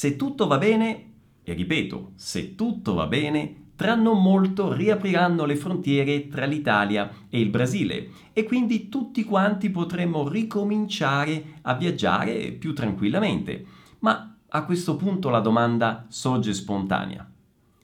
Se 0.00 0.16
tutto 0.16 0.46
va 0.46 0.56
bene, 0.56 1.12
e 1.44 1.52
ripeto, 1.52 2.12
se 2.14 2.54
tutto 2.54 2.94
va 2.94 3.06
bene, 3.06 3.72
tra 3.76 3.94
non 3.94 4.22
molto 4.22 4.72
riapriranno 4.72 5.44
le 5.44 5.56
frontiere 5.56 6.26
tra 6.28 6.46
l'Italia 6.46 7.26
e 7.28 7.38
il 7.38 7.50
Brasile 7.50 8.08
e 8.32 8.44
quindi 8.44 8.88
tutti 8.88 9.24
quanti 9.24 9.68
potremmo 9.68 10.26
ricominciare 10.26 11.58
a 11.60 11.74
viaggiare 11.74 12.52
più 12.52 12.72
tranquillamente. 12.72 13.62
Ma 13.98 14.38
a 14.48 14.64
questo 14.64 14.96
punto 14.96 15.28
la 15.28 15.40
domanda 15.40 16.06
sorge 16.08 16.54
spontanea. 16.54 17.30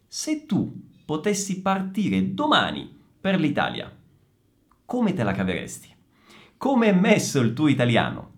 Se 0.07 0.47
tu 0.47 0.73
potessi 1.05 1.61
partire 1.61 2.33
domani 2.33 2.91
per 3.21 3.39
l'Italia, 3.39 3.95
come 4.87 5.13
te 5.13 5.23
la 5.23 5.33
caveresti? 5.33 5.95
Come 6.57 6.87
è 6.87 6.95
messo 6.95 7.41
il 7.41 7.53
tuo 7.53 7.69
italiano? 7.69 8.31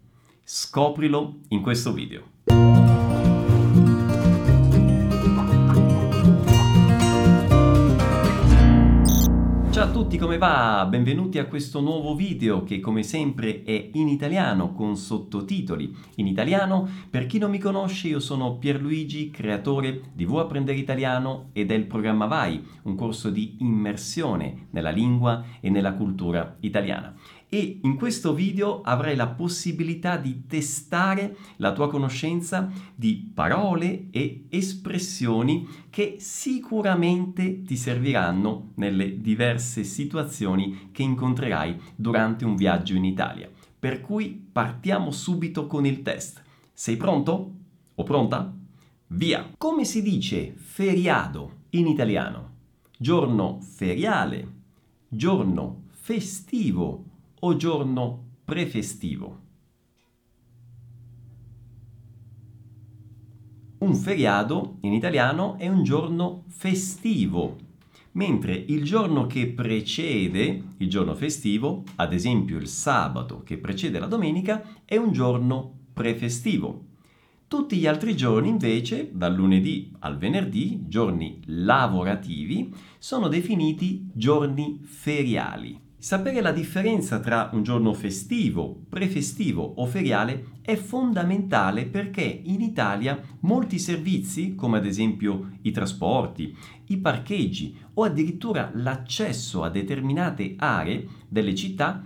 Scoprilo 0.42 1.42
in 1.50 1.62
questo 1.62 1.92
video. 1.92 2.37
Ciao 9.78 9.86
a 9.86 9.92
tutti, 9.92 10.18
come 10.18 10.38
va? 10.38 10.84
Benvenuti 10.90 11.38
a 11.38 11.46
questo 11.46 11.80
nuovo 11.80 12.16
video 12.16 12.64
che 12.64 12.80
come 12.80 13.04
sempre 13.04 13.62
è 13.62 13.90
in 13.92 14.08
italiano 14.08 14.72
con 14.72 14.96
sottotitoli 14.96 15.94
in 16.16 16.26
italiano. 16.26 16.88
Per 17.08 17.26
chi 17.26 17.38
non 17.38 17.52
mi 17.52 17.60
conosce, 17.60 18.08
io 18.08 18.18
sono 18.18 18.56
Pierluigi, 18.56 19.30
creatore 19.30 20.00
di 20.14 20.24
Vuoi 20.24 20.42
apprendere 20.42 20.78
italiano 20.78 21.50
e 21.52 21.64
del 21.64 21.84
programma 21.84 22.26
Vai, 22.26 22.60
un 22.82 22.96
corso 22.96 23.30
di 23.30 23.58
immersione 23.60 24.66
nella 24.70 24.90
lingua 24.90 25.44
e 25.60 25.70
nella 25.70 25.94
cultura 25.94 26.56
italiana 26.58 27.14
e 27.48 27.80
in 27.82 27.96
questo 27.96 28.34
video 28.34 28.82
avrai 28.82 29.16
la 29.16 29.28
possibilità 29.28 30.16
di 30.16 30.46
testare 30.46 31.36
la 31.56 31.72
tua 31.72 31.88
conoscenza 31.88 32.70
di 32.94 33.30
parole 33.32 34.08
e 34.10 34.44
espressioni 34.50 35.66
che 35.88 36.16
sicuramente 36.18 37.62
ti 37.62 37.76
serviranno 37.76 38.72
nelle 38.74 39.20
diverse 39.20 39.82
situazioni 39.84 40.90
che 40.92 41.02
incontrerai 41.02 41.80
durante 41.96 42.44
un 42.44 42.54
viaggio 42.54 42.94
in 42.94 43.04
Italia. 43.04 43.50
Per 43.78 44.00
cui 44.00 44.48
partiamo 44.52 45.10
subito 45.10 45.66
con 45.66 45.86
il 45.86 46.02
test. 46.02 46.42
Sei 46.72 46.96
pronto? 46.96 47.52
O 47.94 48.02
pronta? 48.02 48.52
Via! 49.08 49.52
Come 49.56 49.84
si 49.84 50.02
dice 50.02 50.52
feriado 50.54 51.52
in 51.70 51.86
italiano? 51.86 52.56
Giorno 52.98 53.60
feriale, 53.60 54.46
giorno 55.08 55.84
festivo 55.92 57.07
o 57.40 57.56
giorno 57.56 58.26
prefestivo. 58.44 59.46
Un 63.78 63.94
feriado 63.94 64.78
in 64.80 64.92
italiano 64.92 65.56
è 65.56 65.68
un 65.68 65.84
giorno 65.84 66.44
festivo, 66.48 67.56
mentre 68.12 68.54
il 68.54 68.82
giorno 68.82 69.26
che 69.26 69.46
precede 69.46 70.62
il 70.78 70.88
giorno 70.88 71.14
festivo, 71.14 71.84
ad 71.96 72.12
esempio 72.12 72.58
il 72.58 72.66
sabato 72.66 73.42
che 73.44 73.56
precede 73.56 74.00
la 74.00 74.06
domenica, 74.06 74.82
è 74.84 74.96
un 74.96 75.12
giorno 75.12 75.84
prefestivo. 75.92 76.86
Tutti 77.46 77.76
gli 77.76 77.86
altri 77.86 78.16
giorni 78.16 78.48
invece, 78.48 79.10
dal 79.12 79.34
lunedì 79.34 79.92
al 80.00 80.18
venerdì, 80.18 80.84
giorni 80.88 81.40
lavorativi, 81.46 82.74
sono 82.98 83.28
definiti 83.28 84.10
giorni 84.12 84.80
feriali. 84.82 85.87
Sapere 86.00 86.40
la 86.40 86.52
differenza 86.52 87.18
tra 87.18 87.50
un 87.54 87.64
giorno 87.64 87.92
festivo, 87.92 88.82
prefestivo 88.88 89.64
o 89.64 89.84
feriale 89.86 90.60
è 90.62 90.76
fondamentale 90.76 91.86
perché 91.86 92.22
in 92.22 92.60
Italia 92.60 93.20
molti 93.40 93.80
servizi, 93.80 94.54
come 94.54 94.78
ad 94.78 94.86
esempio 94.86 95.58
i 95.62 95.72
trasporti, 95.72 96.56
i 96.86 96.98
parcheggi 96.98 97.76
o 97.94 98.04
addirittura 98.04 98.70
l'accesso 98.74 99.64
a 99.64 99.70
determinate 99.70 100.54
aree 100.56 101.04
delle 101.28 101.56
città, 101.56 102.04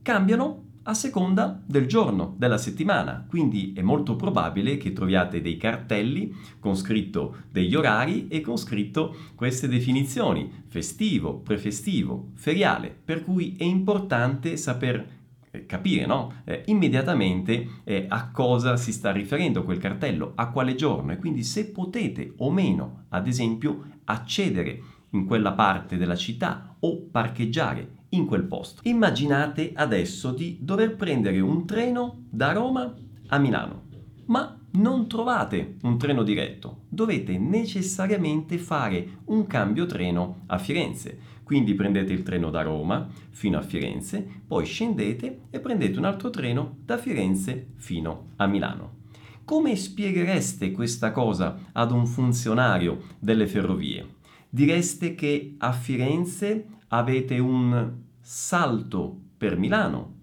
cambiano 0.00 0.63
a 0.84 0.94
seconda 0.94 1.60
del 1.64 1.86
giorno, 1.86 2.34
della 2.38 2.58
settimana. 2.58 3.24
Quindi 3.28 3.72
è 3.74 3.82
molto 3.82 4.16
probabile 4.16 4.76
che 4.76 4.92
troviate 4.92 5.40
dei 5.40 5.56
cartelli 5.56 6.34
con 6.58 6.76
scritto 6.76 7.36
degli 7.50 7.74
orari 7.74 8.28
e 8.28 8.40
con 8.40 8.56
scritto 8.56 9.14
queste 9.34 9.68
definizioni, 9.68 10.64
festivo, 10.66 11.38
prefestivo, 11.38 12.30
feriale, 12.34 12.96
per 13.04 13.24
cui 13.24 13.54
è 13.58 13.64
importante 13.64 14.56
saper 14.56 15.22
eh, 15.50 15.66
capire 15.66 16.06
no? 16.06 16.42
eh, 16.44 16.62
immediatamente 16.66 17.80
eh, 17.84 18.06
a 18.08 18.30
cosa 18.30 18.76
si 18.76 18.92
sta 18.92 19.12
riferendo 19.12 19.62
quel 19.62 19.78
cartello, 19.78 20.32
a 20.34 20.50
quale 20.50 20.74
giorno 20.74 21.12
e 21.12 21.18
quindi 21.18 21.44
se 21.44 21.70
potete 21.70 22.34
o 22.38 22.50
meno, 22.50 23.04
ad 23.10 23.26
esempio, 23.26 23.84
accedere 24.04 24.82
in 25.10 25.26
quella 25.26 25.52
parte 25.52 25.96
della 25.96 26.16
città 26.16 26.76
o 26.80 27.06
parcheggiare 27.10 28.02
in 28.14 28.26
quel 28.26 28.44
posto. 28.44 28.80
Immaginate 28.84 29.72
adesso 29.74 30.32
di 30.32 30.58
dover 30.60 30.96
prendere 30.96 31.40
un 31.40 31.66
treno 31.66 32.24
da 32.30 32.52
Roma 32.52 32.94
a 33.28 33.38
Milano, 33.38 33.82
ma 34.26 34.58
non 34.72 35.06
trovate 35.06 35.76
un 35.82 35.98
treno 35.98 36.22
diretto, 36.22 36.82
dovete 36.88 37.38
necessariamente 37.38 38.58
fare 38.58 39.18
un 39.26 39.46
cambio 39.46 39.86
treno 39.86 40.42
a 40.46 40.58
Firenze. 40.58 41.32
Quindi 41.44 41.74
prendete 41.74 42.12
il 42.12 42.22
treno 42.22 42.50
da 42.50 42.62
Roma 42.62 43.06
fino 43.30 43.58
a 43.58 43.62
Firenze, 43.62 44.26
poi 44.46 44.64
scendete 44.64 45.42
e 45.50 45.60
prendete 45.60 45.98
un 45.98 46.06
altro 46.06 46.30
treno 46.30 46.78
da 46.84 46.96
Firenze 46.96 47.72
fino 47.76 48.30
a 48.36 48.46
Milano. 48.46 49.02
Come 49.44 49.76
spieghereste 49.76 50.72
questa 50.72 51.12
cosa 51.12 51.66
ad 51.72 51.92
un 51.92 52.06
funzionario 52.06 53.02
delle 53.18 53.46
ferrovie? 53.46 54.14
Direste 54.48 55.14
che 55.14 55.56
a 55.58 55.72
Firenze 55.72 56.66
avete 56.88 57.38
un 57.38 57.92
salto 58.24 59.20
per 59.36 59.58
Milano 59.58 60.22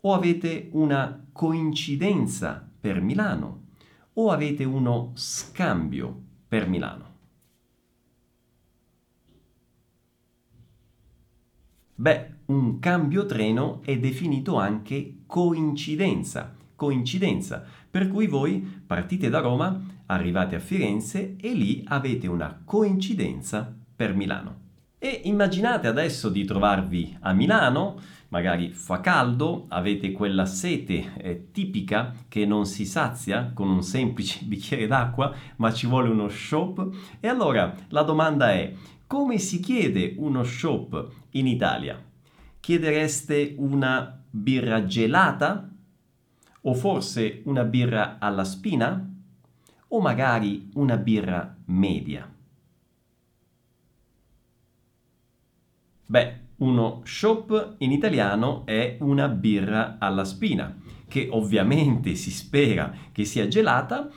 o 0.00 0.14
avete 0.14 0.70
una 0.72 1.26
coincidenza 1.32 2.66
per 2.80 3.02
Milano 3.02 3.64
o 4.14 4.30
avete 4.30 4.64
uno 4.64 5.12
scambio 5.14 6.22
per 6.48 6.66
Milano. 6.66 7.14
Beh, 11.94 12.34
un 12.46 12.78
cambio 12.78 13.26
treno 13.26 13.82
è 13.82 13.98
definito 13.98 14.56
anche 14.56 15.18
coincidenza, 15.26 16.54
coincidenza, 16.74 17.64
per 17.90 18.08
cui 18.08 18.26
voi 18.26 18.60
partite 18.86 19.28
da 19.28 19.40
Roma, 19.40 19.78
arrivate 20.06 20.56
a 20.56 20.60
Firenze 20.60 21.36
e 21.38 21.52
lì 21.52 21.82
avete 21.86 22.28
una 22.28 22.62
coincidenza 22.64 23.74
per 23.94 24.14
Milano. 24.14 24.65
E 25.06 25.20
immaginate 25.26 25.86
adesso 25.86 26.28
di 26.28 26.44
trovarvi 26.44 27.16
a 27.20 27.32
Milano, 27.32 28.00
magari 28.30 28.70
fa 28.72 28.98
caldo, 28.98 29.66
avete 29.68 30.10
quella 30.10 30.46
sete 30.46 31.12
eh, 31.18 31.52
tipica 31.52 32.12
che 32.26 32.44
non 32.44 32.66
si 32.66 32.84
sazia 32.84 33.52
con 33.54 33.68
un 33.68 33.84
semplice 33.84 34.40
bicchiere 34.50 34.88
d'acqua, 34.88 35.32
ma 35.58 35.72
ci 35.72 35.86
vuole 35.86 36.08
uno 36.08 36.28
shop. 36.28 36.88
E 37.20 37.28
allora 37.28 37.72
la 37.90 38.02
domanda 38.02 38.50
è, 38.50 38.72
come 39.06 39.38
si 39.38 39.60
chiede 39.60 40.16
uno 40.18 40.42
shop 40.42 41.08
in 41.30 41.46
Italia? 41.46 42.02
Chiedereste 42.58 43.54
una 43.58 44.20
birra 44.28 44.86
gelata? 44.86 45.70
O 46.62 46.74
forse 46.74 47.42
una 47.44 47.62
birra 47.62 48.16
alla 48.18 48.42
spina? 48.42 49.08
O 49.86 50.00
magari 50.00 50.68
una 50.74 50.96
birra 50.96 51.56
media? 51.66 52.28
Beh, 56.06 56.44
uno 56.58 57.02
shop 57.04 57.74
in 57.78 57.90
italiano 57.90 58.64
è 58.64 58.96
una 59.00 59.28
birra 59.28 59.96
alla 59.98 60.24
spina, 60.24 60.74
che 61.08 61.28
ovviamente 61.30 62.14
si 62.14 62.30
spera 62.30 62.94
che 63.12 63.24
sia 63.24 63.48
gelata, 63.48 64.08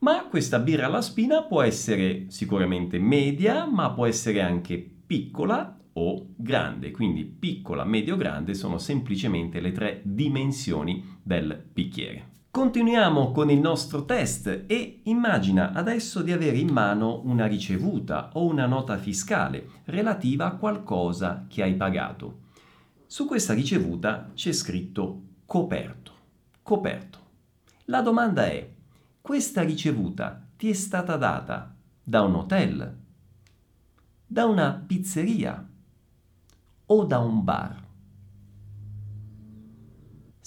ma 0.00 0.26
questa 0.28 0.58
birra 0.58 0.86
alla 0.86 1.00
spina 1.00 1.42
può 1.42 1.62
essere 1.62 2.26
sicuramente 2.28 2.98
media, 2.98 3.66
ma 3.66 3.90
può 3.92 4.06
essere 4.06 4.42
anche 4.42 4.76
piccola 5.06 5.76
o 5.94 6.34
grande. 6.36 6.90
Quindi 6.90 7.24
piccola, 7.24 7.84
medio, 7.84 8.16
grande 8.16 8.54
sono 8.54 8.78
semplicemente 8.78 9.58
le 9.60 9.72
tre 9.72 10.02
dimensioni 10.04 11.18
del 11.22 11.64
bicchiere. 11.72 12.36
Continuiamo 12.58 13.30
con 13.30 13.50
il 13.50 13.60
nostro 13.60 14.04
test 14.04 14.64
e 14.66 15.02
immagina 15.04 15.70
adesso 15.70 16.22
di 16.22 16.32
avere 16.32 16.56
in 16.56 16.70
mano 16.70 17.20
una 17.22 17.46
ricevuta 17.46 18.30
o 18.32 18.46
una 18.46 18.66
nota 18.66 18.98
fiscale 18.98 19.68
relativa 19.84 20.46
a 20.46 20.56
qualcosa 20.56 21.44
che 21.46 21.62
hai 21.62 21.74
pagato. 21.74 22.40
Su 23.06 23.26
questa 23.26 23.54
ricevuta 23.54 24.32
c'è 24.34 24.50
scritto 24.50 25.22
coperto. 25.46 26.12
Coperto. 26.60 27.18
La 27.84 28.02
domanda 28.02 28.46
è, 28.46 28.68
questa 29.20 29.62
ricevuta 29.62 30.44
ti 30.56 30.68
è 30.68 30.74
stata 30.74 31.14
data 31.14 31.72
da 32.02 32.22
un 32.22 32.34
hotel, 32.34 32.96
da 34.26 34.46
una 34.46 34.82
pizzeria 34.84 35.64
o 36.86 37.04
da 37.04 37.18
un 37.20 37.44
bar? 37.44 37.87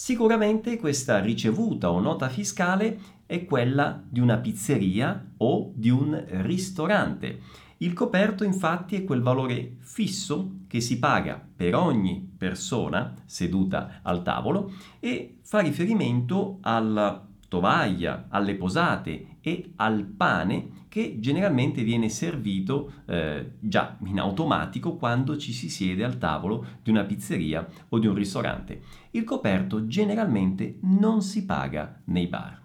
Sicuramente 0.03 0.77
questa 0.77 1.19
ricevuta 1.19 1.91
o 1.91 1.99
nota 1.99 2.27
fiscale 2.27 2.99
è 3.27 3.45
quella 3.45 4.01
di 4.03 4.19
una 4.19 4.39
pizzeria 4.39 5.33
o 5.37 5.71
di 5.75 5.91
un 5.91 6.25
ristorante. 6.41 7.41
Il 7.77 7.93
coperto 7.93 8.43
infatti 8.43 8.95
è 8.95 9.03
quel 9.03 9.21
valore 9.21 9.75
fisso 9.77 10.61
che 10.65 10.81
si 10.81 10.97
paga 10.97 11.39
per 11.55 11.75
ogni 11.75 12.27
persona 12.35 13.13
seduta 13.25 13.99
al 14.01 14.23
tavolo 14.23 14.73
e 14.99 15.37
fa 15.43 15.59
riferimento 15.59 16.57
alla 16.61 17.23
tovaglia, 17.51 18.27
alle 18.29 18.55
posate 18.55 19.39
e 19.41 19.73
al 19.75 20.05
pane 20.05 20.85
che 20.87 21.17
generalmente 21.19 21.83
viene 21.83 22.07
servito 22.07 22.93
eh, 23.07 23.55
già 23.59 23.97
in 24.05 24.21
automatico 24.21 24.95
quando 24.95 25.35
ci 25.35 25.51
si 25.51 25.69
siede 25.69 26.05
al 26.05 26.17
tavolo 26.17 26.65
di 26.81 26.91
una 26.91 27.03
pizzeria 27.03 27.67
o 27.89 27.99
di 27.99 28.07
un 28.07 28.13
ristorante. 28.13 28.81
Il 29.11 29.25
coperto 29.25 29.85
generalmente 29.85 30.77
non 30.83 31.21
si 31.21 31.43
paga 31.43 32.01
nei 32.05 32.27
bar. 32.27 32.61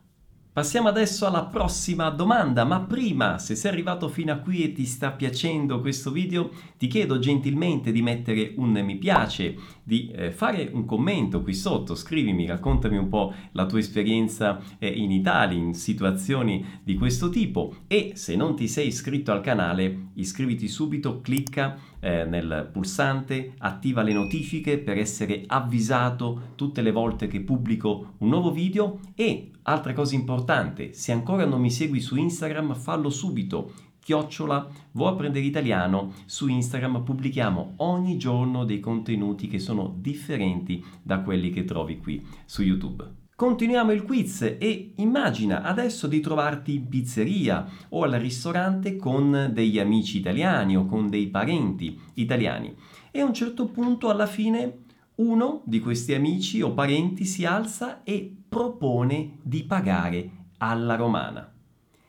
Passiamo 0.56 0.88
adesso 0.88 1.26
alla 1.26 1.44
prossima 1.44 2.08
domanda, 2.08 2.64
ma 2.64 2.80
prima, 2.80 3.36
se 3.36 3.54
sei 3.54 3.70
arrivato 3.70 4.08
fino 4.08 4.32
a 4.32 4.36
qui 4.36 4.62
e 4.62 4.72
ti 4.72 4.86
sta 4.86 5.10
piacendo 5.10 5.82
questo 5.82 6.10
video, 6.10 6.50
ti 6.78 6.86
chiedo 6.86 7.18
gentilmente 7.18 7.92
di 7.92 8.00
mettere 8.00 8.54
un 8.56 8.70
mi 8.70 8.96
piace, 8.96 9.54
di 9.82 10.08
eh, 10.08 10.30
fare 10.30 10.70
un 10.72 10.86
commento 10.86 11.42
qui 11.42 11.52
sotto, 11.52 11.94
scrivimi, 11.94 12.46
raccontami 12.46 12.96
un 12.96 13.08
po' 13.08 13.34
la 13.52 13.66
tua 13.66 13.80
esperienza 13.80 14.58
eh, 14.78 14.88
in 14.88 15.10
Italia, 15.10 15.58
in 15.58 15.74
situazioni 15.74 16.64
di 16.82 16.94
questo 16.94 17.28
tipo. 17.28 17.80
E 17.86 18.12
se 18.14 18.34
non 18.34 18.56
ti 18.56 18.66
sei 18.66 18.86
iscritto 18.86 19.32
al 19.32 19.42
canale, 19.42 20.06
iscriviti 20.14 20.68
subito, 20.68 21.20
clicca 21.20 21.76
eh, 22.00 22.24
nel 22.24 22.70
pulsante, 22.72 23.52
attiva 23.58 24.02
le 24.02 24.14
notifiche 24.14 24.78
per 24.78 24.96
essere 24.96 25.42
avvisato 25.46 26.52
tutte 26.54 26.80
le 26.80 26.92
volte 26.92 27.26
che 27.26 27.42
pubblico 27.42 28.14
un 28.20 28.28
nuovo 28.30 28.50
video 28.50 29.00
e 29.14 29.50
altra 29.68 29.92
cosa 29.92 30.14
importante, 30.14 30.92
se 30.92 31.12
ancora 31.12 31.44
non 31.44 31.60
mi 31.60 31.70
segui 31.70 32.00
su 32.00 32.16
Instagram 32.16 32.74
fallo 32.74 33.10
subito. 33.10 33.72
Chiocciola 34.00 34.68
vuoi 34.92 35.12
apprendere 35.12 35.44
italiano? 35.44 36.12
Su 36.26 36.46
Instagram 36.46 37.02
pubblichiamo 37.02 37.74
ogni 37.78 38.16
giorno 38.16 38.64
dei 38.64 38.78
contenuti 38.78 39.48
che 39.48 39.58
sono 39.58 39.92
differenti 39.98 40.84
da 41.02 41.20
quelli 41.20 41.50
che 41.50 41.64
trovi 41.64 41.98
qui 41.98 42.24
su 42.44 42.62
YouTube. 42.62 43.24
Continuiamo 43.34 43.92
il 43.92 44.04
quiz 44.04 44.42
e 44.42 44.92
immagina 44.96 45.62
adesso 45.62 46.06
di 46.06 46.20
trovarti 46.20 46.76
in 46.76 46.88
pizzeria 46.88 47.68
o 47.90 48.04
al 48.04 48.12
ristorante 48.12 48.96
con 48.96 49.50
degli 49.52 49.78
amici 49.78 50.18
italiani 50.18 50.76
o 50.76 50.86
con 50.86 51.10
dei 51.10 51.26
parenti 51.26 52.00
italiani. 52.14 52.74
E 53.10 53.20
a 53.20 53.24
un 53.26 53.34
certo 53.34 53.66
punto 53.66 54.08
alla 54.08 54.26
fine 54.26 54.84
uno 55.16 55.62
di 55.64 55.80
questi 55.80 56.12
amici 56.12 56.60
o 56.60 56.74
parenti 56.74 57.24
si 57.24 57.46
alza 57.46 58.02
e 58.02 58.34
propone 58.48 59.38
di 59.42 59.64
pagare 59.64 60.30
alla 60.58 60.94
romana. 60.94 61.50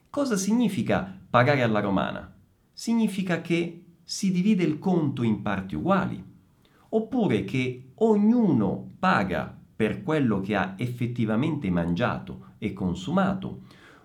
Cosa 0.09 0.35
significa 0.35 1.17
pagare 1.29 1.61
alla 1.61 1.79
romana? 1.79 2.35
Significa 2.73 3.39
che 3.41 3.83
si 4.03 4.31
divide 4.31 4.63
il 4.63 4.77
conto 4.77 5.23
in 5.23 5.41
parti 5.41 5.75
uguali, 5.75 6.21
oppure 6.89 7.43
che 7.45 7.91
ognuno 7.95 8.95
paga 8.99 9.57
per 9.75 10.03
quello 10.03 10.41
che 10.41 10.55
ha 10.55 10.73
effettivamente 10.77 11.69
mangiato 11.69 12.53
e 12.57 12.73
consumato, 12.73 13.61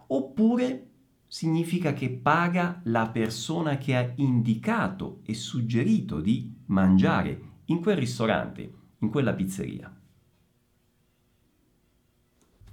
oppure 0.08 0.90
significa 1.26 1.92
che 1.92 2.10
paga 2.10 2.80
la 2.84 3.08
persona 3.08 3.78
che 3.78 3.96
ha 3.96 4.12
indicato 4.16 5.20
e 5.24 5.34
suggerito 5.34 6.20
di 6.20 6.54
mangiare 6.66 7.50
in 7.66 7.80
quel 7.80 7.96
ristorante, 7.96 8.80
in 9.02 9.10
quella 9.10 9.34
pizzeria. 9.34 9.94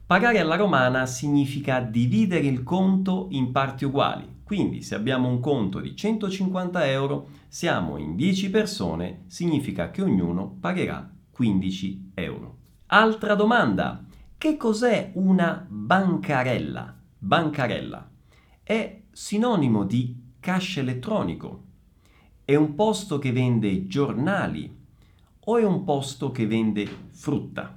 Pagare 0.05 0.39
alla 0.39 0.55
romana 0.55 1.05
significa 1.05 1.81
dividere 1.81 2.47
il 2.47 2.63
conto 2.63 3.27
in 3.29 3.51
parti 3.51 3.85
uguali. 3.85 4.37
Quindi 4.43 4.81
se 4.81 4.95
abbiamo 4.95 5.27
un 5.27 5.39
conto 5.39 5.79
di 5.79 5.95
150 5.95 6.87
euro, 6.87 7.29
siamo 7.47 7.97
in 7.97 8.15
10 8.15 8.49
persone, 8.49 9.25
significa 9.27 9.91
che 9.91 10.01
ognuno 10.01 10.57
pagherà 10.59 11.07
15 11.29 12.11
euro. 12.15 12.57
Altra 12.87 13.35
domanda. 13.35 14.03
Che 14.35 14.57
cos'è 14.57 15.11
una 15.13 15.63
bancarella? 15.69 16.97
Bancarella 17.19 18.09
è 18.63 19.01
sinonimo 19.11 19.83
di 19.83 20.15
cash 20.39 20.77
elettronico. 20.77 21.63
È 22.45 22.55
un 22.55 22.75
posto 22.75 23.17
che 23.17 23.31
vende 23.31 23.87
giornali 23.87 24.78
o 25.49 25.57
è 25.57 25.65
un 25.65 25.83
posto 25.83 26.31
che 26.31 26.45
vende 26.45 26.87
frutta? 27.09 27.75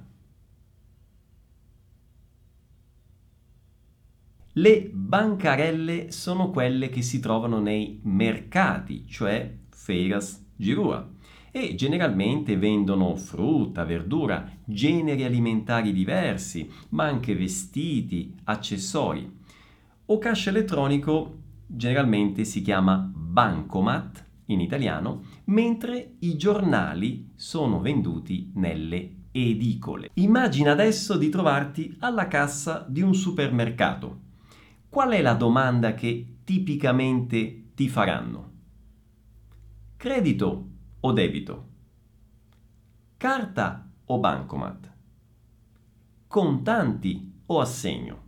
Le 4.55 4.89
bancarelle 4.93 6.11
sono 6.11 6.51
quelle 6.51 6.89
che 6.89 7.01
si 7.01 7.19
trovano 7.19 7.59
nei 7.59 7.99
mercati, 8.03 9.07
cioè 9.07 9.51
feiras 9.69 10.45
girua 10.55 11.09
e 11.49 11.73
generalmente 11.73 12.57
vendono 12.57 13.15
frutta, 13.15 13.83
verdura, 13.85 14.47
generi 14.63 15.23
alimentari 15.23 15.91
diversi, 15.91 16.69
ma 16.89 17.05
anche 17.05 17.35
vestiti, 17.35 18.35
accessori. 18.43 19.39
O 20.05 20.17
cash 20.19 20.47
elettronico 20.47 21.37
generalmente 21.65 22.43
si 22.43 22.61
chiama 22.61 22.97
bancomat 22.97 24.25
in 24.47 24.59
italiano, 24.59 25.23
mentre 25.45 26.15
i 26.19 26.37
giornali 26.37 27.31
sono 27.35 27.81
venduti 27.81 28.51
nelle 28.55 29.15
edicole. 29.31 30.09
Immagina 30.13 30.71
adesso 30.71 31.17
di 31.17 31.29
trovarti 31.29 31.95
alla 31.99 32.27
cassa 32.27 32.85
di 32.87 33.01
un 33.01 33.13
supermercato. 33.13 34.21
Qual 34.89 35.11
è 35.11 35.21
la 35.21 35.33
domanda 35.33 35.95
che 35.95 36.37
tipicamente 36.43 37.71
ti 37.73 37.89
faranno? 37.89 38.51
Credito 39.97 40.69
o 40.99 41.11
debito? 41.11 41.67
Carta 43.17 43.89
o 44.05 44.19
bancomat? 44.19 44.91
Contanti 46.27 47.33
o 47.47 47.59
assegno? 47.59 48.21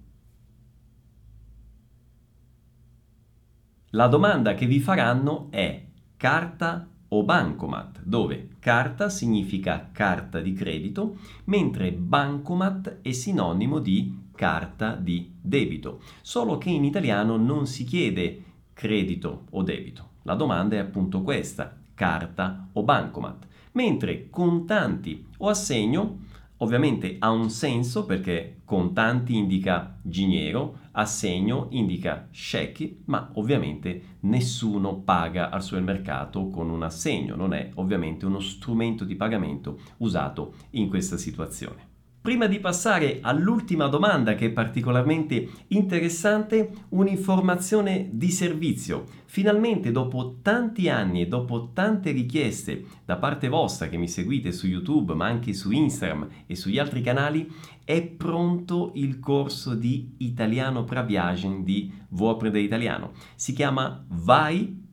La 3.89 4.07
domanda 4.07 4.55
che 4.55 4.65
vi 4.65 4.79
faranno 4.79 5.47
è 5.51 5.85
carta 6.17 6.89
o 7.15 7.23
bancomat, 7.23 8.01
dove 8.03 8.49
carta 8.59 9.09
significa 9.09 9.89
carta 9.91 10.41
di 10.41 10.53
credito, 10.53 11.17
mentre 11.45 11.93
bancomat 11.93 12.99
è 13.01 13.11
sinonimo 13.11 13.79
di 13.79 14.23
carta 14.35 14.95
di 14.95 15.31
debito, 15.41 16.01
solo 16.21 16.57
che 16.57 16.69
in 16.69 16.83
italiano 16.83 17.37
non 17.37 17.67
si 17.67 17.85
chiede 17.85 18.43
credito 18.73 19.45
o 19.51 19.63
debito. 19.63 20.09
La 20.23 20.35
domanda 20.35 20.75
è 20.75 20.79
appunto 20.79 21.21
questa, 21.21 21.77
carta 21.93 22.67
o 22.73 22.83
bancomat, 22.83 23.47
mentre 23.71 24.29
contanti 24.29 25.25
o 25.37 25.47
assegno 25.47 26.19
ovviamente 26.57 27.15
ha 27.19 27.31
un 27.31 27.49
senso 27.49 28.05
perché 28.05 28.61
contanti 28.65 29.35
indica 29.35 29.97
giniero, 30.01 30.79
assegno 30.95 31.67
indica 31.71 32.27
cheque, 32.31 32.97
ma 33.05 33.31
ovviamente 33.35 34.17
nessuno 34.21 34.99
paga 34.99 35.49
al 35.49 35.63
supermercato 35.63 36.49
con 36.49 36.69
un 36.69 36.83
assegno, 36.83 37.35
non 37.35 37.53
è 37.53 37.71
ovviamente 37.75 38.25
uno 38.25 38.39
strumento 38.39 39.03
di 39.03 39.15
pagamento 39.15 39.79
usato 39.97 40.55
in 40.71 40.89
questa 40.89 41.17
situazione. 41.17 41.94
Prima 42.25 42.47
di 42.47 42.59
passare 42.59 43.19
all'ultima 43.21 43.85
domanda 43.85 44.33
che 44.33 44.47
è 44.47 44.49
particolarmente 44.49 45.47
interessante, 45.67 46.71
un'informazione 46.89 48.09
di 48.13 48.31
servizio. 48.31 49.03
Finalmente 49.25 49.91
dopo 49.91 50.39
tanti 50.41 50.89
anni 50.89 51.21
e 51.21 51.27
dopo 51.27 51.69
tante 51.71 52.09
richieste 52.09 52.83
da 53.05 53.17
parte 53.17 53.47
vostra 53.47 53.89
che 53.89 53.97
mi 53.97 54.07
seguite 54.07 54.51
su 54.51 54.65
YouTube 54.65 55.13
ma 55.13 55.27
anche 55.27 55.53
su 55.53 55.69
Instagram 55.69 56.27
e 56.47 56.55
sugli 56.55 56.79
altri 56.79 57.01
canali, 57.01 57.47
è 57.83 58.01
pronto 58.01 58.93
il 58.95 59.19
corso 59.19 59.75
di 59.75 60.15
Italiano 60.17 60.83
Praviagen 60.83 61.63
di 61.63 61.93
Vuoi 62.09 62.59
italiano. 62.59 63.11
Si 63.35 63.53
chiama 63.53 64.03
Vai 64.07 64.84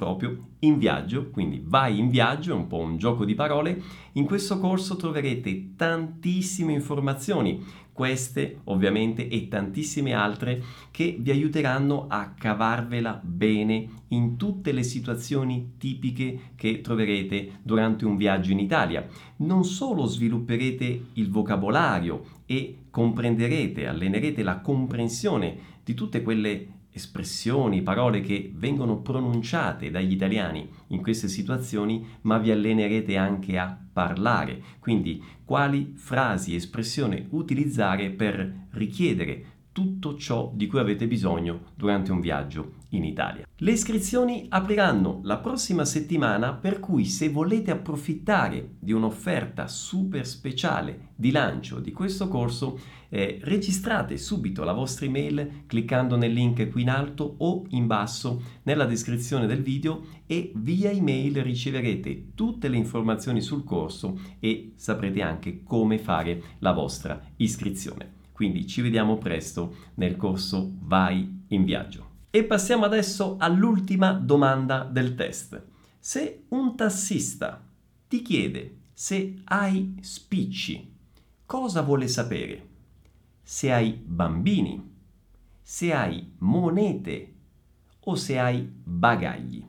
proprio 0.00 0.38
in 0.60 0.78
viaggio, 0.78 1.28
quindi 1.28 1.62
vai 1.62 1.98
in 1.98 2.08
viaggio, 2.08 2.52
è 2.52 2.56
un 2.56 2.66
po' 2.66 2.78
un 2.78 2.96
gioco 2.96 3.26
di 3.26 3.34
parole. 3.34 3.82
In 4.12 4.24
questo 4.24 4.58
corso 4.58 4.96
troverete 4.96 5.74
tantissime 5.76 6.72
informazioni, 6.72 7.62
queste 7.92 8.60
ovviamente 8.64 9.28
e 9.28 9.48
tantissime 9.48 10.14
altre 10.14 10.62
che 10.90 11.18
vi 11.20 11.30
aiuteranno 11.30 12.06
a 12.08 12.30
cavarvela 12.30 13.20
bene 13.22 14.04
in 14.08 14.38
tutte 14.38 14.72
le 14.72 14.84
situazioni 14.84 15.72
tipiche 15.76 16.52
che 16.56 16.80
troverete 16.80 17.58
durante 17.62 18.06
un 18.06 18.16
viaggio 18.16 18.52
in 18.52 18.58
Italia. 18.58 19.06
Non 19.36 19.64
solo 19.64 20.06
svilupperete 20.06 21.08
il 21.12 21.28
vocabolario 21.28 22.22
e 22.46 22.84
comprenderete, 22.88 23.86
allenerete 23.86 24.42
la 24.42 24.60
comprensione 24.60 25.58
di 25.84 25.92
tutte 25.92 26.22
quelle 26.22 26.79
espressioni, 26.92 27.82
parole 27.82 28.20
che 28.20 28.52
vengono 28.54 29.00
pronunciate 29.00 29.90
dagli 29.90 30.12
italiani 30.12 30.68
in 30.88 31.02
queste 31.02 31.28
situazioni, 31.28 32.06
ma 32.22 32.38
vi 32.38 32.50
allenerete 32.50 33.16
anche 33.16 33.58
a 33.58 33.78
parlare. 33.92 34.62
Quindi 34.78 35.22
quali 35.44 35.92
frasi, 35.94 36.54
espressioni 36.54 37.26
utilizzare 37.30 38.10
per 38.10 38.66
richiedere 38.70 39.44
tutto 39.72 40.16
ciò 40.16 40.50
di 40.54 40.66
cui 40.66 40.78
avete 40.78 41.06
bisogno 41.06 41.72
durante 41.74 42.12
un 42.12 42.20
viaggio 42.20 42.74
in 42.90 43.04
Italia. 43.04 43.49
Le 43.62 43.72
iscrizioni 43.72 44.46
apriranno 44.48 45.20
la 45.24 45.36
prossima 45.36 45.84
settimana 45.84 46.54
per 46.54 46.80
cui 46.80 47.04
se 47.04 47.28
volete 47.28 47.70
approfittare 47.70 48.76
di 48.78 48.92
un'offerta 48.92 49.66
super 49.66 50.26
speciale 50.26 51.08
di 51.14 51.30
lancio 51.30 51.78
di 51.78 51.92
questo 51.92 52.26
corso 52.28 52.80
eh, 53.10 53.38
registrate 53.42 54.16
subito 54.16 54.64
la 54.64 54.72
vostra 54.72 55.04
email 55.04 55.64
cliccando 55.66 56.16
nel 56.16 56.32
link 56.32 56.70
qui 56.70 56.80
in 56.80 56.88
alto 56.88 57.34
o 57.36 57.66
in 57.70 57.86
basso 57.86 58.40
nella 58.62 58.86
descrizione 58.86 59.46
del 59.46 59.60
video 59.60 60.04
e 60.24 60.52
via 60.54 60.90
email 60.90 61.42
riceverete 61.42 62.32
tutte 62.34 62.66
le 62.68 62.78
informazioni 62.78 63.42
sul 63.42 63.64
corso 63.64 64.18
e 64.40 64.72
saprete 64.76 65.20
anche 65.20 65.62
come 65.62 65.98
fare 65.98 66.42
la 66.60 66.72
vostra 66.72 67.20
iscrizione. 67.36 68.10
Quindi 68.32 68.66
ci 68.66 68.80
vediamo 68.80 69.18
presto 69.18 69.74
nel 69.96 70.16
corso 70.16 70.76
Vai 70.78 71.44
in 71.48 71.64
viaggio. 71.64 72.09
E 72.32 72.44
passiamo 72.44 72.84
adesso 72.84 73.36
all'ultima 73.40 74.12
domanda 74.12 74.84
del 74.84 75.16
test. 75.16 75.60
Se 75.98 76.44
un 76.50 76.76
tassista 76.76 77.66
ti 78.06 78.22
chiede 78.22 78.76
se 78.92 79.40
hai 79.44 79.96
spicci, 80.00 80.94
cosa 81.44 81.82
vuole 81.82 82.06
sapere? 82.06 82.68
Se 83.42 83.72
hai 83.72 83.92
bambini, 83.92 84.80
se 85.60 85.92
hai 85.92 86.34
monete 86.38 87.34
o 88.00 88.14
se 88.14 88.38
hai 88.38 88.60
bagagli. 88.60 89.66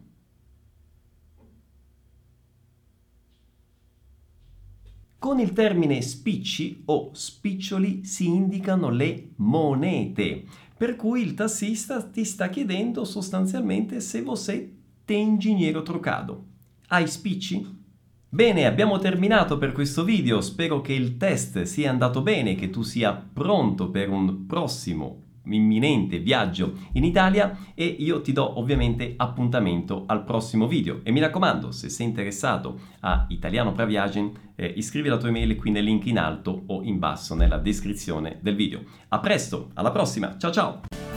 Con 5.17 5.39
il 5.39 5.53
termine 5.53 6.01
spicci 6.01 6.83
o 6.85 7.11
spiccioli 7.13 8.05
si 8.05 8.25
indicano 8.25 8.89
le 8.89 9.33
monete, 9.37 10.45
per 10.81 10.95
cui 10.95 11.21
il 11.21 11.35
tassista 11.35 12.01
ti 12.01 12.25
sta 12.25 12.49
chiedendo 12.49 13.05
sostanzialmente 13.05 14.01
se 14.01 14.23
você 14.23 14.67
tem 15.05 15.37
dinheiro 15.37 15.83
trocado. 15.83 16.43
Hai 16.87 17.07
spicci? 17.07 17.63
Bene, 18.27 18.65
abbiamo 18.65 18.97
terminato 18.97 19.59
per 19.59 19.73
questo 19.73 20.03
video, 20.03 20.41
spero 20.41 20.81
che 20.81 20.93
il 20.93 21.17
test 21.17 21.61
sia 21.61 21.91
andato 21.91 22.23
bene, 22.23 22.55
che 22.55 22.71
tu 22.71 22.81
sia 22.81 23.13
pronto 23.13 23.91
per 23.91 24.09
un 24.09 24.47
prossimo 24.47 25.21
imminente 25.45 26.19
viaggio 26.19 26.73
in 26.93 27.03
Italia 27.03 27.57
e 27.73 27.85
io 27.85 28.21
ti 28.21 28.31
do 28.31 28.59
ovviamente 28.59 29.13
appuntamento 29.17 30.03
al 30.07 30.23
prossimo 30.23 30.67
video 30.67 31.01
e 31.03 31.11
mi 31.11 31.19
raccomando 31.19 31.71
se 31.71 31.89
sei 31.89 32.07
interessato 32.07 32.79
a 33.01 33.25
Italiano 33.29 33.71
Praviagen 33.71 34.31
eh, 34.55 34.73
iscrivi 34.75 35.09
la 35.09 35.17
tua 35.17 35.29
email 35.29 35.55
qui 35.55 35.71
nel 35.71 35.83
link 35.83 36.05
in 36.05 36.19
alto 36.19 36.63
o 36.67 36.83
in 36.83 36.99
basso 36.99 37.35
nella 37.35 37.57
descrizione 37.57 38.39
del 38.41 38.55
video. 38.55 38.83
A 39.09 39.19
presto, 39.19 39.71
alla 39.73 39.91
prossima, 39.91 40.37
ciao 40.37 40.51
ciao! 40.51 41.10